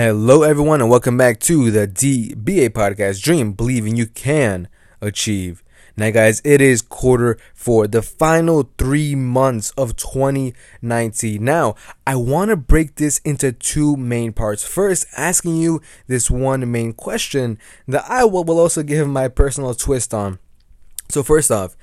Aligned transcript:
Hello, 0.00 0.44
everyone, 0.44 0.80
and 0.80 0.88
welcome 0.88 1.16
back 1.16 1.40
to 1.40 1.72
the 1.72 1.88
DBA 1.88 2.70
podcast 2.70 3.20
Dream 3.20 3.52
Believing 3.52 3.96
You 3.96 4.06
Can 4.06 4.68
Achieve. 5.00 5.64
Now, 5.96 6.10
guys, 6.10 6.40
it 6.44 6.60
is 6.60 6.82
quarter 6.82 7.36
four, 7.52 7.88
the 7.88 8.00
final 8.00 8.70
three 8.78 9.16
months 9.16 9.72
of 9.72 9.96
2019. 9.96 11.42
Now, 11.44 11.74
I 12.06 12.14
want 12.14 12.50
to 12.50 12.56
break 12.56 12.94
this 12.94 13.18
into 13.24 13.50
two 13.50 13.96
main 13.96 14.32
parts. 14.32 14.64
First, 14.64 15.04
asking 15.16 15.56
you 15.56 15.82
this 16.06 16.30
one 16.30 16.70
main 16.70 16.92
question 16.92 17.58
that 17.88 18.04
I 18.08 18.22
will, 18.22 18.48
also 18.48 18.84
give 18.84 19.08
my 19.08 19.26
personal 19.26 19.74
twist 19.74 20.14
on. 20.14 20.38
So, 21.08 21.24
first 21.24 21.50
off, 21.50 21.76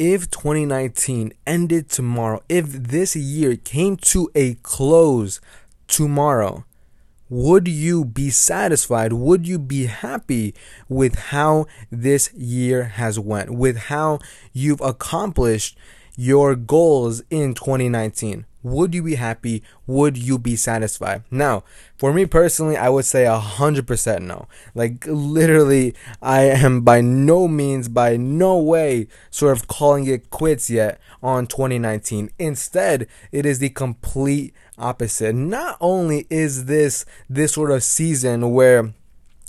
if 0.00 0.28
2019 0.32 1.32
ended 1.46 1.88
tomorrow, 1.88 2.42
if 2.48 2.72
this 2.72 3.14
year 3.14 3.54
came 3.54 3.96
to 3.98 4.28
a 4.34 4.54
close 4.64 5.40
tomorrow, 5.86 6.64
would 7.32 7.66
you 7.66 8.04
be 8.04 8.28
satisfied 8.28 9.10
would 9.10 9.48
you 9.48 9.58
be 9.58 9.86
happy 9.86 10.54
with 10.86 11.14
how 11.14 11.64
this 11.90 12.30
year 12.34 12.84
has 12.84 13.18
went 13.18 13.48
with 13.48 13.74
how 13.88 14.18
you've 14.52 14.82
accomplished 14.82 15.78
your 16.14 16.54
goals 16.54 17.22
in 17.30 17.54
2019 17.54 18.44
would 18.62 18.94
you 18.94 19.02
be 19.02 19.16
happy? 19.16 19.62
Would 19.86 20.16
you 20.16 20.38
be 20.38 20.56
satisfied? 20.56 21.24
Now 21.30 21.64
for 21.96 22.12
me 22.12 22.26
personally 22.26 22.76
i 22.76 22.88
would 22.88 23.04
say 23.04 23.24
100% 23.24 24.22
no. 24.22 24.48
Like 24.74 25.04
literally 25.06 25.94
i 26.20 26.42
am 26.42 26.80
by 26.82 27.00
no 27.00 27.48
means 27.48 27.88
by 27.88 28.16
no 28.16 28.58
way 28.58 29.08
sort 29.30 29.56
of 29.56 29.68
calling 29.68 30.06
it 30.06 30.30
quits 30.30 30.68
yet 30.70 31.00
on 31.22 31.46
2019 31.46 32.30
instead 32.38 33.06
it 33.30 33.46
is 33.46 33.58
the 33.58 33.70
complete 33.70 34.54
opposite. 34.78 35.34
Not 35.34 35.76
only 35.80 36.26
is 36.28 36.66
this 36.66 37.04
this 37.28 37.54
sort 37.54 37.70
of 37.70 37.82
season 37.82 38.52
where 38.52 38.92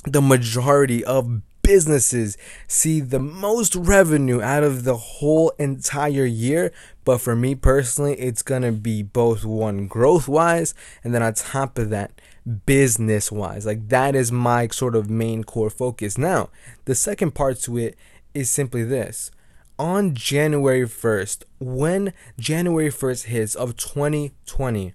the 0.06 0.22
majority 0.22 1.04
of 1.04 1.42
businesses 1.64 2.38
see 2.68 3.00
the 3.00 3.20
most 3.20 3.76
revenue 3.76 4.42
out 4.42 4.64
of 4.64 4.84
the 4.84 4.98
whole 4.98 5.52
entire 5.58 6.26
year. 6.26 6.72
But 7.04 7.20
for 7.20 7.36
me 7.36 7.56
personally, 7.56 8.14
it's 8.20 8.44
gonna 8.44 8.72
be 8.72 9.02
both 9.02 9.44
one 9.44 9.88
growth 9.88 10.28
wise 10.28 10.76
and 11.04 11.14
then 11.14 11.24
on 11.24 11.34
top 11.34 11.78
of 11.78 11.90
that, 11.90 12.12
business 12.66 13.32
wise. 13.32 13.66
Like 13.66 13.90
that 13.90 14.16
is 14.16 14.32
my 14.32 14.68
sort 14.68 14.96
of 14.96 15.10
main 15.10 15.44
core 15.44 15.70
focus. 15.70 16.18
Now, 16.18 16.50
the 16.86 16.96
second 16.96 17.32
part 17.34 17.60
to 17.62 17.78
it 17.78 17.98
is 18.34 18.50
simply 18.50 18.84
this. 18.84 19.32
On 19.80 20.14
January 20.14 20.88
1st, 20.88 21.44
when 21.60 22.14
January 22.40 22.90
1st 22.90 23.26
hits 23.26 23.56
of 23.56 23.76
2020, 23.76 24.94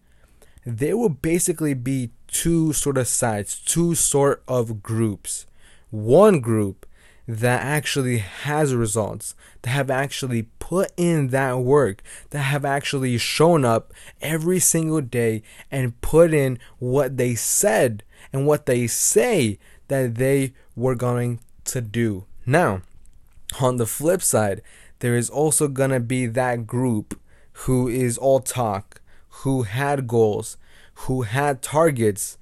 there 0.65 0.97
will 0.97 1.09
basically 1.09 1.75
be 1.75 2.11
two 2.29 2.73
sort 2.73 2.99
of 2.99 3.09
sides, 3.09 3.59
two 3.59 3.95
sort 3.95 4.43
of 4.47 4.83
groups. 4.83 5.47
One 5.91 6.41
group 6.41 6.87
that 7.27 7.63
actually 7.63 8.19
has 8.19 8.75
results, 8.75 9.35
that 9.63 9.71
have 9.71 9.91
actually 9.91 10.45
put 10.59 10.93
in 10.97 11.29
that 11.29 11.59
work, 11.59 12.03
that 12.31 12.39
have 12.39 12.65
actually 12.65 13.19
shown 13.19 13.67
up 13.67 13.93
every 14.23 14.59
single 14.59 15.03
day 15.03 15.43
and 15.71 16.01
put 16.01 16.33
in 16.33 16.59
what 16.79 17.19
they 17.19 17.35
said 17.35 18.03
and 18.33 18.47
what 18.47 18.65
they 18.65 18.87
say 18.87 19.59
that 19.89 20.15
they 20.15 20.55
were 20.75 20.95
going 20.95 21.41
to 21.65 21.83
do. 21.83 22.25
Now, 22.47 22.83
on 23.61 23.77
the 23.77 23.87
flip 23.87 24.23
side, 24.23 24.63
there 25.01 25.17
is 25.17 25.29
also 25.29 25.69
going 25.69 25.91
to 25.91 26.01
be 26.01 26.27
that 26.27 26.67
group 26.67 27.21
who 27.65 27.89
is 27.89 28.17
all 28.17 28.41
talk, 28.41 29.01
who 29.29 29.63
had 29.63 30.07
goals, 30.07 30.57
who 30.95 31.23
had 31.23 31.63
targets, 31.63 32.39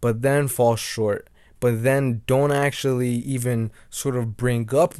but 0.00 0.22
then 0.22 0.48
fall 0.48 0.76
short, 0.76 1.28
but 1.62 1.84
then 1.84 2.22
don't 2.26 2.50
actually 2.50 3.10
even 3.10 3.70
sort 3.88 4.16
of 4.16 4.36
bring 4.36 4.74
up 4.74 4.96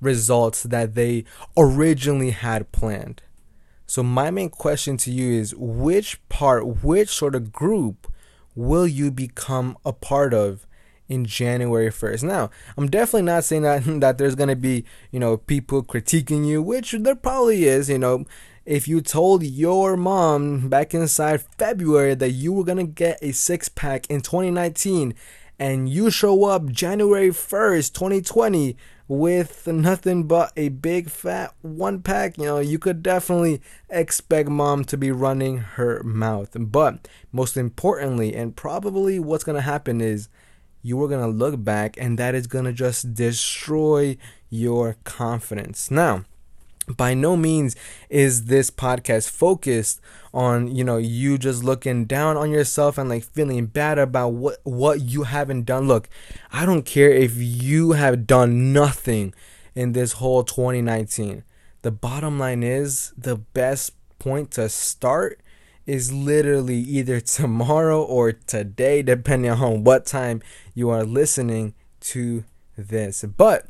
results 0.00 0.64
that 0.64 0.96
they 0.96 1.24
originally 1.56 2.32
had 2.32 2.72
planned. 2.72 3.22
So, 3.86 4.02
my 4.02 4.32
main 4.32 4.50
question 4.50 4.96
to 4.98 5.12
you 5.12 5.38
is 5.40 5.54
which 5.54 6.20
part, 6.28 6.82
which 6.82 7.10
sort 7.10 7.36
of 7.36 7.52
group 7.52 8.12
will 8.56 8.88
you 8.88 9.12
become 9.12 9.78
a 9.86 9.92
part 9.92 10.34
of? 10.34 10.66
in 11.08 11.24
January 11.24 11.90
1st. 11.90 12.22
Now, 12.22 12.50
I'm 12.76 12.88
definitely 12.88 13.22
not 13.22 13.42
saying 13.42 13.62
that 13.62 13.82
that 14.00 14.16
there's 14.16 14.36
going 14.36 14.48
to 14.48 14.54
be, 14.54 14.84
you 15.10 15.18
know, 15.18 15.38
people 15.38 15.82
critiquing 15.82 16.46
you, 16.46 16.62
which 16.62 16.92
there 16.92 17.16
probably 17.16 17.64
is, 17.64 17.90
you 17.90 17.98
know, 17.98 18.26
if 18.64 18.86
you 18.86 19.00
told 19.00 19.42
your 19.42 19.96
mom 19.96 20.68
back 20.68 20.94
inside 20.94 21.42
February 21.58 22.14
that 22.14 22.30
you 22.30 22.52
were 22.52 22.62
gonna 22.62 22.84
get 22.84 23.18
a 23.20 23.32
six 23.32 23.68
pack 23.68 24.08
in 24.08 24.20
2019 24.20 25.14
and 25.60 25.90
you 25.90 26.10
show 26.10 26.46
up 26.46 26.70
January 26.70 27.28
1st, 27.28 27.92
2020 27.92 28.76
with 29.06 29.66
nothing 29.66 30.24
but 30.24 30.52
a 30.56 30.70
big 30.70 31.10
fat 31.10 31.54
one 31.60 32.00
pack, 32.00 32.38
you 32.38 32.44
know, 32.44 32.60
you 32.60 32.78
could 32.78 33.02
definitely 33.02 33.60
expect 33.90 34.48
mom 34.48 34.84
to 34.84 34.96
be 34.96 35.10
running 35.10 35.58
her 35.58 36.02
mouth. 36.02 36.56
But 36.58 37.06
most 37.30 37.58
importantly, 37.58 38.34
and 38.34 38.56
probably 38.56 39.20
what's 39.20 39.44
gonna 39.44 39.60
happen 39.60 40.00
is 40.00 40.30
you 40.80 41.02
are 41.02 41.08
gonna 41.08 41.28
look 41.28 41.62
back 41.62 41.96
and 41.98 42.18
that 42.18 42.34
is 42.34 42.46
gonna 42.46 42.72
just 42.72 43.12
destroy 43.12 44.16
your 44.48 44.96
confidence. 45.04 45.90
Now, 45.90 46.24
by 46.96 47.14
no 47.14 47.36
means 47.36 47.76
is 48.08 48.46
this 48.46 48.70
podcast 48.70 49.30
focused 49.30 50.00
on 50.32 50.74
you 50.74 50.84
know 50.84 50.96
you 50.96 51.38
just 51.38 51.64
looking 51.64 52.04
down 52.04 52.36
on 52.36 52.50
yourself 52.50 52.98
and 52.98 53.08
like 53.08 53.24
feeling 53.24 53.66
bad 53.66 53.98
about 53.98 54.28
what 54.28 54.58
what 54.64 55.00
you 55.00 55.24
haven't 55.24 55.64
done. 55.64 55.88
Look 55.88 56.08
i 56.52 56.66
don't 56.66 56.84
care 56.84 57.10
if 57.10 57.36
you 57.36 57.92
have 57.92 58.26
done 58.26 58.72
nothing 58.72 59.34
in 59.74 59.92
this 59.92 60.14
whole 60.14 60.44
2019 60.44 61.44
the 61.82 61.90
bottom 61.90 62.38
line 62.38 62.62
is 62.62 63.12
the 63.16 63.36
best 63.36 63.92
point 64.18 64.50
to 64.52 64.68
start 64.68 65.40
is 65.86 66.12
literally 66.12 66.76
either 66.78 67.20
tomorrow 67.38 68.02
or 68.02 68.32
today 68.32 69.02
depending 69.02 69.50
on 69.50 69.84
what 69.84 70.06
time 70.06 70.42
you 70.74 70.90
are 70.90 71.04
listening 71.04 71.74
to 72.00 72.44
this. 72.76 73.24
But 73.24 73.66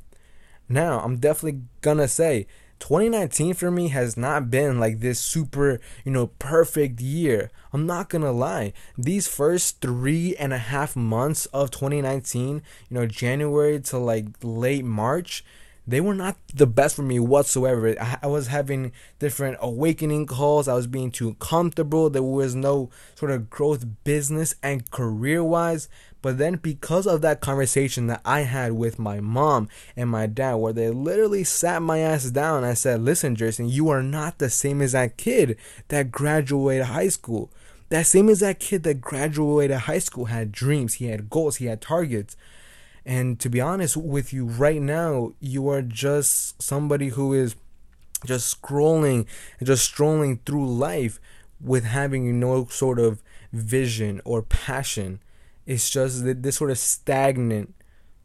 now 0.71 1.01
i'm 1.01 1.17
definitely 1.17 1.61
gonna 1.81 2.07
say 2.09 2.47
2019 2.81 3.55
for 3.55 3.71
me 3.71 3.89
has 3.89 4.17
not 4.17 4.51
been 4.51 4.81
like 4.81 5.01
this 5.01 5.21
super, 5.21 5.81
you 6.05 6.11
know, 6.11 6.29
perfect 6.39 7.01
year. 7.01 7.51
I'm 7.73 7.87
not 7.87 8.09
gonna 8.09 8.33
lie. 8.33 8.73
These 8.99 9.29
first 9.29 9.81
three 9.81 10.35
and 10.37 10.53
a 10.53 10.59
half 10.59 10.97
months 10.97 11.47
of 11.47 11.71
2019, 11.71 12.63
you 12.89 12.95
know, 12.95 13.07
January 13.07 13.79
to 13.81 13.99
like 13.99 14.27
late 14.43 14.85
March, 14.85 15.45
they 15.87 16.01
were 16.01 16.15
not 16.15 16.37
the 16.55 16.67
best 16.67 16.97
for 16.97 17.03
me 17.03 17.19
whatsoever. 17.19 17.95
I, 18.01 18.19
I, 18.23 18.27
was 18.27 18.47
having 18.47 18.93
different 19.19 19.59
awakening 19.61 20.27
calls. 20.27 20.69
I 20.69 20.75
was 20.75 20.87
being 20.87 21.11
too 21.11 21.35
comfortable. 21.35 22.11
There 22.11 22.23
was 22.23 22.55
no 22.55 22.91
sort 23.15 23.33
of 23.33 23.51
growth 23.51 23.85
business 24.05 24.55
and 24.63 24.89
career 24.91 25.43
wise. 25.43 25.89
But 26.23 26.39
then, 26.39 26.57
because 26.57 27.07
of 27.07 27.23
that 27.23 27.41
conversation 27.41 28.07
that 28.09 28.21
I 28.25 28.41
had 28.41 28.73
with 28.73 28.99
my 28.99 29.21
mom 29.21 29.69
and 29.97 30.11
my 30.11 30.27
dad, 30.27 30.55
where 30.57 30.73
they 30.73 30.91
literally 30.91 31.45
sat 31.45 31.81
my 31.81 32.01
ass 32.01 32.31
down, 32.31 32.63
I 32.63 32.75
said, 32.75 33.01
Listen, 33.03 33.37
Jason, 33.37 33.69
you 33.69 33.89
are 33.89 34.03
not 34.03 34.39
the 34.39 34.51
same 34.51 34.83
as 34.83 34.93
that 34.93 35.17
kid 35.17 35.57
that 35.89 36.11
graduated 36.11 36.87
high 36.87 37.09
school. 37.09 37.51
That 37.89 38.07
same 38.07 38.29
as 38.29 38.41
that 38.41 38.61
kid 38.61 38.83
that 38.85 39.01
graduated 39.01 39.77
high 39.79 39.99
school 39.99 40.27
had 40.27 40.53
dreams, 40.53 40.95
he 40.95 41.07
had 41.07 41.31
goals, 41.31 41.57
he 41.57 41.67
had 41.67 41.81
targets. 41.81 42.37
And 43.05 43.41
to 43.41 43.49
be 43.49 43.61
honest 43.61 43.97
with 43.97 44.33
you, 44.33 44.45
right 44.45 44.81
now, 44.81 45.33
you 45.41 45.69
are 45.69 45.83
just 45.83 46.63
somebody 46.63 47.09
who 47.09 47.33
is 47.33 47.57
just 48.25 48.61
scrolling, 48.61 49.27
just 49.63 49.85
strolling 49.85 50.39
through 50.45 50.69
life 50.69 51.19
with 51.61 51.85
having 51.85 52.39
no 52.39 52.67
sort 52.67 52.99
of 52.99 53.23
vision 53.53 54.21
or 54.25 54.43
passion. 54.43 55.21
It's 55.67 55.91
just 55.91 56.25
this 56.25 56.57
sort 56.57 56.71
of 56.71 56.79
stagnant 56.79 57.75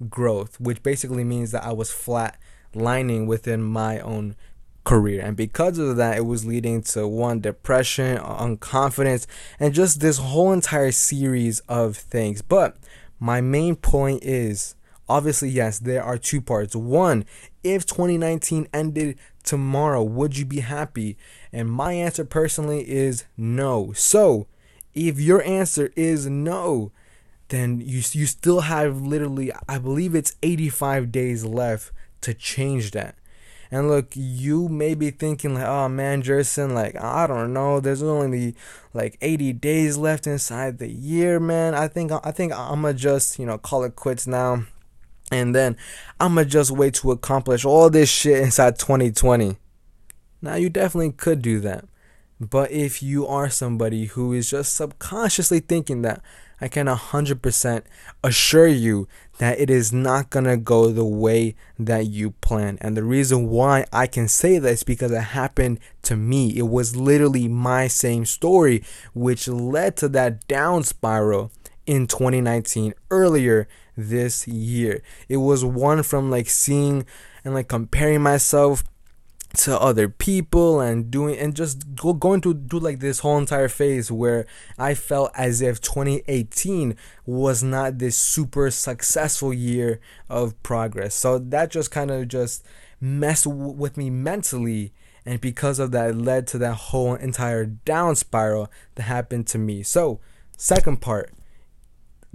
growth, 0.10 0.60
which 0.60 0.84
basically 0.84 1.24
means 1.24 1.52
that 1.52 1.64
I 1.64 1.72
was 1.72 1.92
flat 1.92 2.40
lining 2.74 3.28
within 3.28 3.62
my 3.62 4.00
own 4.00 4.36
career. 4.84 5.22
And 5.22 5.36
because 5.36 5.78
of 5.78 5.98
that, 5.98 6.18
it 6.18 6.26
was 6.26 6.46
leading 6.46 6.82
to 6.84 7.08
one 7.08 7.42
depression, 7.42 8.18
unconfidence, 8.18 9.26
and 9.60 9.74
just 9.74 10.00
this 10.00 10.18
whole 10.18 10.52
entire 10.52 10.92
series 10.92 11.60
of 11.62 11.98
things. 11.98 12.42
But 12.42 12.78
my 13.20 13.42
main 13.42 13.76
point 13.76 14.24
is 14.24 14.76
obviously, 15.10 15.50
yes, 15.50 15.80
there 15.80 16.04
are 16.04 16.18
two 16.18 16.42
parts. 16.42 16.76
One, 16.76 17.26
if 17.64 17.86
2019 17.86 18.68
ended 18.74 19.18
tomorrow, 19.44 20.04
would 20.04 20.38
you 20.38 20.46
be 20.46 20.62
happy? 20.62 21.18
And 21.52 21.70
my 21.70 21.94
answer 21.94 22.26
personally 22.26 22.90
is 22.90 23.26
no. 23.38 23.94
So, 23.94 24.48
if 24.94 25.20
your 25.20 25.44
answer 25.44 25.92
is 25.96 26.28
no, 26.28 26.92
then 27.50 27.80
you 27.80 28.02
you 28.12 28.26
still 28.26 28.62
have 28.62 29.02
literally 29.02 29.52
I 29.68 29.78
believe 29.78 30.16
it's 30.16 30.36
85 30.42 31.12
days 31.12 31.46
left 31.46 31.92
to 32.22 32.34
change 32.34 32.92
that. 32.92 33.16
And 33.72 33.90
look, 33.90 34.10
you 34.14 34.70
may 34.70 34.94
be 34.94 35.12
thinking 35.12 35.56
like, 35.56 35.66
oh 35.66 35.90
man, 35.90 36.22
Jerson, 36.22 36.74
like 36.74 36.96
I 36.96 37.28
don't 37.28 37.54
know, 37.54 37.80
there's 37.80 38.04
only 38.04 38.56
like 38.94 39.18
80 39.22 39.54
days 39.54 39.98
left 39.98 40.28
inside 40.28 40.78
the 40.78 40.90
year, 40.90 41.40
man. 41.40 41.74
I 41.74 41.88
think 41.88 42.12
I 42.12 42.32
think 42.32 42.54
I'm 42.54 42.82
gonna 42.82 42.94
just 42.94 43.40
you 43.40 43.46
know 43.46 43.58
call 43.58 43.84
it 43.84 43.96
quits 43.96 44.28
now, 44.28 44.64
and 45.32 45.56
then 45.56 45.78
I'm 46.20 46.36
gonna 46.36 46.46
just 46.46 46.72
wait 46.72 46.94
to 46.96 47.12
accomplish 47.12 47.66
all 47.66 47.90
this 47.90 48.10
shit 48.10 48.42
inside 48.42 48.80
2020. 48.80 49.58
Now 50.42 50.56
you 50.56 50.70
definitely 50.70 51.12
could 51.12 51.42
do 51.42 51.60
that, 51.62 51.86
but 52.40 52.72
if 52.72 53.02
you 53.02 53.26
are 53.28 53.50
somebody 53.50 54.06
who 54.06 54.32
is 54.32 54.50
just 54.50 54.74
subconsciously 54.74 55.60
thinking 55.60 56.04
that, 56.04 56.22
I 56.66 56.68
can 56.68 56.88
100% 56.88 57.84
assure 58.24 58.68
you 58.68 59.08
that 59.38 59.60
it 59.60 59.70
is 59.70 59.94
not 59.94 60.32
going 60.32 60.46
to 60.46 60.58
go 60.58 60.90
the 60.90 61.06
way 61.06 61.56
that 61.78 62.08
you 62.08 62.32
plan. 62.32 62.80
And 62.82 62.98
the 62.98 63.04
reason 63.04 63.50
why 63.50 63.86
I 63.94 64.08
can 64.08 64.28
say 64.28 64.58
that 64.58 64.68
is 64.68 64.82
because 64.82 65.12
it 65.12 65.22
happened 65.22 65.80
to 66.02 66.16
me. 66.16 66.58
It 66.58 66.68
was 66.68 66.96
literally 66.96 67.48
my 67.48 67.88
same 67.88 68.26
story, 68.26 68.84
which 69.14 69.48
led 69.48 69.96
to 69.98 70.10
that 70.10 70.48
down 70.48 70.82
spiral 70.82 71.52
in 71.86 72.08
2019 72.08 72.96
earlier 73.12 73.68
this 73.96 74.48
year. 74.48 75.04
It 75.30 75.38
was 75.38 75.64
one 75.64 76.02
from 76.02 76.32
like 76.32 76.50
seeing 76.50 77.06
and 77.44 77.54
like 77.54 77.68
comparing 77.68 78.24
myself 78.24 78.84
to 79.56 79.80
other 79.80 80.08
people 80.10 80.80
and 80.80 81.10
doing 81.10 81.38
and 81.38 81.56
just 81.56 81.96
go, 81.96 82.14
going 82.14 82.42
to 82.42 82.54
do 82.54 82.80
like 82.80 83.00
this 83.00 83.20
whole 83.20 83.38
entire 83.38 83.70
phase 83.70 84.12
where 84.12 84.46
I 84.78 84.94
felt 84.94 85.32
as 85.36 85.62
if 85.62 85.82
2018 85.82 86.96
was 87.26 87.64
not 87.64 87.98
this 87.98 88.18
super 88.18 88.70
successful 88.72 89.54
year 89.54 90.00
of 90.30 90.62
progress. 90.64 91.16
So 91.16 91.40
that 91.40 91.72
just 91.72 91.92
kind 91.92 92.12
of 92.12 92.28
just 92.28 92.66
messed 93.02 93.46
w- 93.46 93.72
with 93.72 93.98
me 93.98 94.10
mentally 94.10 94.94
and 95.26 95.42
because 95.42 95.80
of 95.80 95.92
that 95.92 96.12
it 96.12 96.16
led 96.16 96.48
to 96.48 96.58
that 96.60 96.76
whole 96.76 97.16
entire 97.16 97.66
down 97.66 98.16
spiral 98.16 98.72
that 98.96 99.04
happened 99.04 99.48
to 99.48 99.58
me. 99.58 99.82
So, 99.84 100.20
second 100.58 101.02
part 101.02 101.34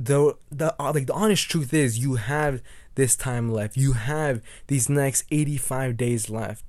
the 0.05 0.35
the 0.51 0.75
uh, 0.81 0.93
like 0.93 1.07
the 1.07 1.13
honest 1.13 1.51
truth 1.51 1.75
is 1.75 1.99
you 1.99 2.15
have 2.15 2.63
this 2.95 3.17
time 3.17 3.51
left. 3.51 3.77
You 3.77 3.93
have 3.93 4.43
these 4.67 4.89
next 4.89 5.25
85 5.31 5.97
days 5.97 6.31
left 6.31 6.65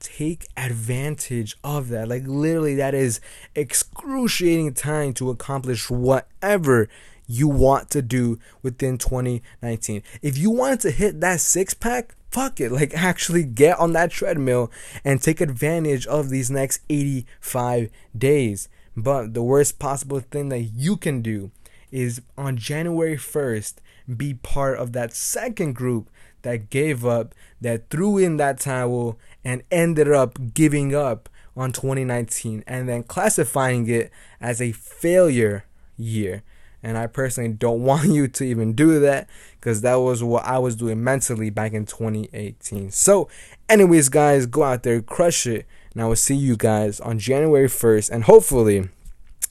take 0.00 0.48
advantage 0.56 1.56
of 1.62 1.88
that. 1.90 2.08
Like, 2.08 2.24
literally, 2.26 2.74
that 2.76 2.94
is 2.94 3.20
excruciating 3.54 4.74
time 4.74 5.12
to 5.14 5.30
accomplish 5.30 5.88
whatever 5.90 6.88
you 7.26 7.46
want 7.46 7.90
to 7.90 8.02
do 8.02 8.38
within 8.62 8.98
2019. 8.98 10.02
If 10.20 10.36
you 10.36 10.50
wanted 10.50 10.80
to 10.80 10.90
hit 10.90 11.20
that 11.20 11.40
six 11.40 11.74
pack, 11.74 12.16
fuck 12.30 12.60
it. 12.60 12.72
Like, 12.72 12.92
actually 12.96 13.44
get 13.44 13.78
on 13.78 13.92
that 13.92 14.10
treadmill 14.10 14.72
and 15.04 15.22
take 15.22 15.40
advantage 15.40 16.06
of 16.06 16.30
these 16.30 16.50
next 16.50 16.80
85 16.88 17.90
days. 18.16 18.68
But 18.96 19.34
the 19.34 19.42
worst 19.42 19.78
possible 19.78 20.20
thing 20.20 20.48
that 20.48 20.60
you 20.60 20.96
can 20.96 21.22
do 21.22 21.52
is 21.92 22.22
on 22.36 22.56
January 22.56 23.16
1st, 23.16 23.74
be 24.16 24.34
part 24.34 24.78
of 24.78 24.92
that 24.92 25.14
second 25.14 25.74
group 25.74 26.10
that 26.42 26.70
gave 26.70 27.04
up, 27.04 27.34
that 27.60 27.90
threw 27.90 28.18
in 28.18 28.36
that 28.38 28.60
towel, 28.60 29.18
and 29.44 29.62
ended 29.70 30.10
up 30.10 30.38
giving 30.54 30.94
up 30.94 31.28
on 31.56 31.72
2019 31.72 32.64
and 32.66 32.88
then 32.88 33.02
classifying 33.02 33.88
it 33.88 34.10
as 34.40 34.60
a 34.60 34.72
failure 34.72 35.64
year. 35.96 36.42
And 36.82 36.96
I 36.96 37.06
personally 37.06 37.50
don't 37.50 37.82
want 37.84 38.08
you 38.08 38.28
to 38.28 38.44
even 38.44 38.72
do 38.72 38.98
that 39.00 39.28
because 39.58 39.82
that 39.82 39.96
was 39.96 40.22
what 40.22 40.44
I 40.44 40.58
was 40.58 40.76
doing 40.76 41.02
mentally 41.02 41.50
back 41.50 41.72
in 41.72 41.86
2018. 41.86 42.90
So, 42.90 43.28
anyways, 43.68 44.08
guys, 44.08 44.46
go 44.46 44.62
out 44.62 44.82
there, 44.82 45.00
crush 45.02 45.46
it. 45.46 45.66
And 45.92 46.02
I 46.02 46.06
will 46.06 46.16
see 46.16 46.36
you 46.36 46.56
guys 46.56 47.00
on 47.00 47.18
January 47.18 47.68
1st. 47.68 48.10
And 48.10 48.24
hopefully, 48.24 48.88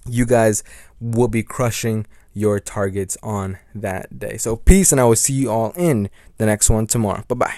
you 0.07 0.25
guys 0.25 0.63
will 0.99 1.27
be 1.27 1.43
crushing 1.43 2.05
your 2.39 2.59
targets 2.59 3.17
on 3.21 3.57
that 3.75 4.17
day. 4.17 4.37
So, 4.37 4.55
peace, 4.55 4.91
and 4.91 5.01
I 5.01 5.03
will 5.03 5.15
see 5.15 5.33
you 5.33 5.51
all 5.51 5.73
in 5.75 6.09
the 6.37 6.45
next 6.45 6.69
one 6.69 6.87
tomorrow. 6.87 7.23
Bye 7.27 7.35
bye. 7.35 7.55